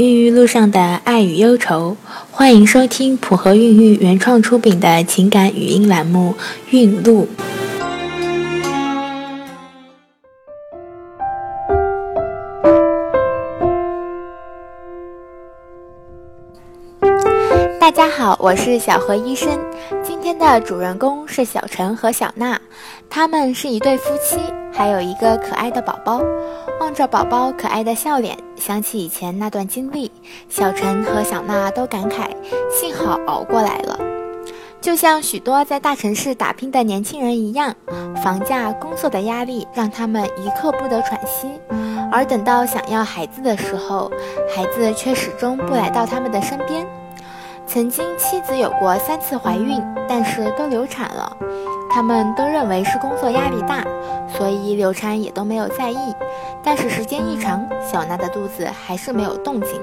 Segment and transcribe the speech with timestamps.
[0.00, 1.94] 孕育路上的爱与忧愁，
[2.30, 6.34] 欢迎收听普和孕育原创出品的情感语音栏目
[6.70, 7.28] 《孕路》。
[17.78, 19.50] 大家好，我是小何医生。
[20.22, 22.60] 今天的主人公是小陈和小娜，
[23.08, 24.38] 他们是一对夫妻，
[24.70, 26.20] 还有一个可爱的宝宝。
[26.78, 30.12] 望着宝宝可爱的笑脸，想起以前那段经历，
[30.46, 32.28] 小陈和小娜都感慨：
[32.70, 33.98] 幸好熬过来了。
[34.78, 37.74] 就像许多在大城市打拼的年轻人一样，
[38.22, 41.48] 房价、工作的压力让他们一刻不得喘息。
[42.12, 44.12] 而等到想要孩子的时候，
[44.54, 46.86] 孩子却始终不来到他们的身边。
[47.72, 51.36] 曾经妻子有过三次怀孕，但是都流产了。
[51.88, 53.84] 他们都认为是工作压力大，
[54.28, 55.96] 所以流产也都没有在意。
[56.64, 59.80] 但是时间一长，小娜的肚子还是没有动静，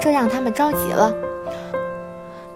[0.00, 1.12] 这让他们着急了。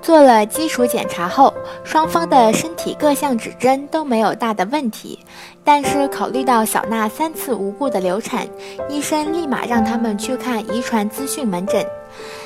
[0.01, 1.53] 做了基础检查后，
[1.83, 5.19] 双方的身体各项指针都没有大的问题。
[5.65, 8.47] 但是考虑到小娜三次无故的流产，
[8.89, 11.85] 医生立马让他们去看遗传资讯门诊，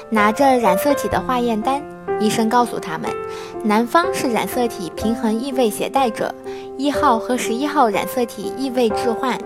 [0.09, 1.83] 拿着染色体的化验单。
[2.21, 3.11] 医生告诉他们，
[3.65, 6.35] 男方是染色体平衡异位携带者，
[6.77, 9.39] 一号和十一号染色体异位置换，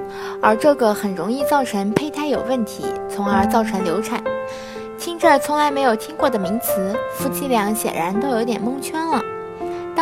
[0.42, 4.22] 而这个很容易造成胚胎有问题，从而造成流产。
[4.98, 9.22] 听着从来没有听过的名词，夫妻俩显然都有点蒙圈了。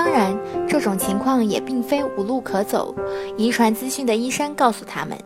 [0.05, 0.39] 当然，
[0.69, 2.95] 这种情况也并非无路可走。
[3.39, 5.17] 遗传资讯的医生告诉他们：“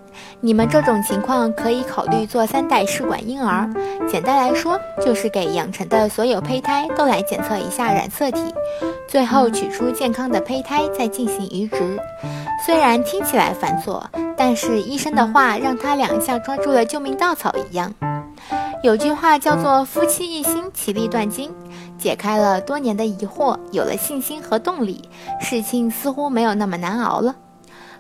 [0.41, 3.69] 你们这种情况可以考虑做三代试管婴儿。
[4.09, 8.41] 简单来说，就是给养成的所有胚胎都来检测一下染色体，
[9.09, 11.99] 最后取出健康的胚胎再进行移植。
[12.65, 14.01] 虽然听起来繁琐，
[14.37, 17.93] 但是医生的话让他俩像抓住了救命稻草一样。
[18.85, 21.51] 有句话叫做‘夫妻一心，其利断金’。”
[21.99, 25.09] 解开了多年的疑惑，有了信心和动力，
[25.41, 27.35] 事情似乎没有那么难熬了。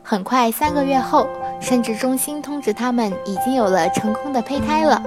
[0.02, 1.26] 很快，三个月后，
[1.60, 5.02] 生殖中心通知他们已经有了成功的胚胎了。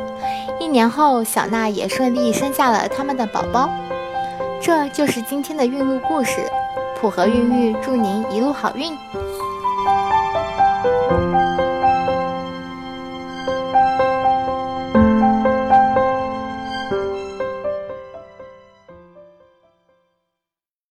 [0.60, 3.70] 一年后，小娜也顺利生下了他们的宝宝。
[4.62, 6.42] 这就是今天的孕育故事。
[7.00, 8.96] 普和孕育祝您一路好运。